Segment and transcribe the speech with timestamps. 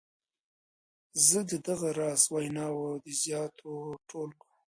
[1.27, 3.71] زه د دغه راز ویناوو د زیاتو
[4.09, 4.49] ټولګو.